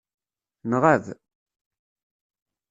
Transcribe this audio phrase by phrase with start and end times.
[0.69, 1.05] Nɣab.